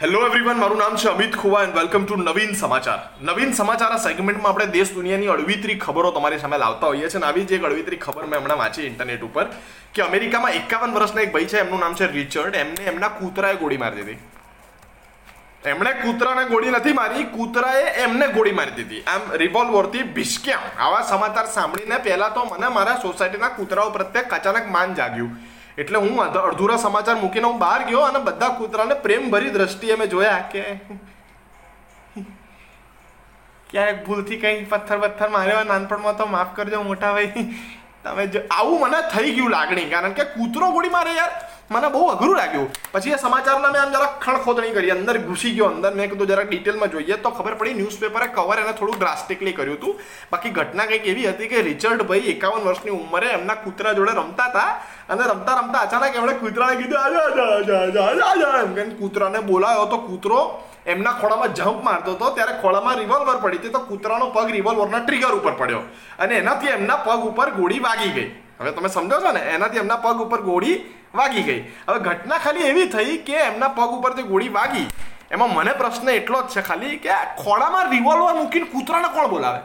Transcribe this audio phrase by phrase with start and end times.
[0.00, 3.00] Hello everyone મારું નામ છે Amit Khuva and welcome to Navin Samachar.
[3.28, 7.46] Navin Samachar આ સેગમેન્ટમાં આપણે દેશ દુનિયાની અડવિતરી ખબરો તમારી સામે લાવતા હોઈએ છીએ આવી
[7.48, 9.46] જ એક અડવિતરી ખબર મેં હમણાં વાંચી ઇન્ટરનેટ ઉપર
[9.94, 12.54] કે અમેરિકામાં એકાવન વર્ષના એક ભાઈ છે, એમનું નામ છે રિચર્ડ.
[12.62, 14.18] એમને એમના કૂતરાએ ગોળી મારી દીધી.
[15.74, 19.04] એમણે કૂતરાને ગોળી નથી મારી, કૂતરાએ એમને ગોળી મારી દીધી.
[19.14, 24.98] આમ રિવોલ્વરથી ભીસક્યા આવા સમાચાર સાંભળીને પહેલાં તો મને મારા સોસાયટીના કૂતરાઓ પ્રત્યે અચાનક માન
[25.02, 25.32] જાગ્યું.
[25.78, 30.38] એટલે હું અડધુરા સમાચાર મૂકીને હું બહાર ગયો અને બધા કૂતરાને પ્રેમભરી દ્રષ્ટિએ મેં જોયા
[30.52, 30.62] કે
[33.70, 37.44] ક્યાંક ભૂલથી કંઈ પથ્થર પથ્થર માર્યો નાનપણમાં તો માફ કરજો મોટા ભાઈ.
[38.04, 41.32] તમે જો, આવું મને થઈ ગયું લાગણી, કારણ કે કૂતરો ગોળી મારે યાર.
[41.70, 42.68] મને બહુ અઘરું લાગ્યું.
[42.92, 46.46] પછી એ સમાચારના મેં આમ જરા ખણખોદણી કરી, અંદર ઘૂસી ગયો, અંદર મેં કીધું જરા
[46.50, 49.94] ડિટેલમાં જોઈએ તો ખબર પડી ન્યૂઝપેપરે કવર એને થોડું ડ્રાસ્ટિકલી કર્યું હતું.
[50.32, 54.48] બાકી ઘટના કંઈક એવી હતી કે રિચર્ડ ભાઈ એકાવન વર્ષની ઉંમરે એમના કૂતરા જોડે રમતા
[54.48, 54.70] હતા
[55.12, 57.00] અને રમતા રમતા અચાનક એમણે કૂતરાને કીધું
[59.00, 60.40] કૂતરાને બોલાયો તો કૂતરો
[60.86, 62.26] એમના ખોળામાં જમ્પ મારતો હતો.
[62.36, 65.82] ત્યારે ખોળામાં રિવોલ્વર પડી હતી તો કૂતરાનો પગ રિવોલ્વરના ટ્રિગર ઉપર પડ્યો
[66.18, 68.30] અને એનાથી એમના પગ ઉપર ગોળી વાગી ગઈ.
[68.60, 69.42] હવે તમે સમજો છો ને?
[69.54, 70.76] એનાથી એમના પગ ઉપર ગોળી
[71.14, 71.60] વાગી ગઈ.
[71.88, 74.88] હવે ઘટના ખાલી એવી થઈ કે એમના પગ ઉપર જે ગોળી વાગી.
[75.30, 77.10] એમાં મને પ્રશ્ન એટલો જ છે ખાલી કે
[77.44, 79.60] ખોળામાં રિવોલ્વર મૂકીને કૂતરાને કોણ બોલાવે?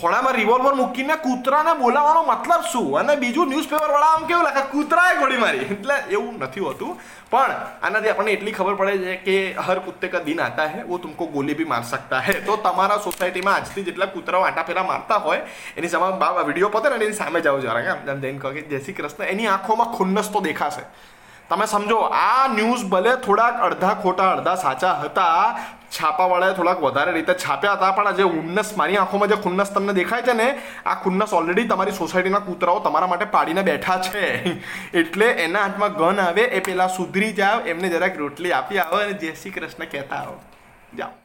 [0.00, 2.98] ખોળામાં રિવોલ્વર મૂકીને કૂતરાને બોલાવવાનો મતલબ શું?
[2.98, 4.60] અને બીજું ન્યૂઝપેપર વાળા આમ કેવું લાગે?
[4.60, 5.58] કૂતરાએ ગોળી મારી.
[5.58, 7.00] એટલે એવું નથી હોતું.
[7.30, 10.98] પણ આનાથી આપણને એટલી ખબર પડે છે કે હર કુત્તે કા દિન આતા હે, વો
[10.98, 12.32] તુમકો ગોલી ભી માર સકતા હે.
[12.32, 15.40] તો તમારા સોસાયટીમાં આજથી જેટલા કૂતરાઓ આટા ફેરા મારતા હોય,
[15.76, 18.62] એની સામે બાબા વીડિયો પતે ને, એની સામે જાઓ જરા એમ જેમ જઈને કહો કે
[18.62, 20.82] જય શ્રી કૃષ્ણ, એની આંખોમાં ખુન્નસ તો દેખાશે.
[21.48, 25.58] તમે સમજો, આ ન્યૂઝ ભલે થોડાક અડધા ખોટા, અડધા સાચા હતા
[26.00, 30.22] છાપાવાળાએ થોડાક વધારે રીતે છાપ્યા હતા, પણ જે ઉન્નસ, મારી આંખોમાં જે ખુન્નસ તમને દેખાય
[30.22, 34.24] છે ને, આ ખુન્નસ ઓલરેડી તમારી સોસાયટીના કૂતરાઓ તમારા માટે પાડીને બેઠા છે.
[34.98, 39.12] એટલે એના હાથમાં ગન આવે, એ પેલા સુધરી જાવ, એમને જરાક રોટલી આપી આવો અને
[39.12, 40.40] જય શ્રી કૃષ્ણ કહેતા આવો.
[40.98, 41.23] જાઓ.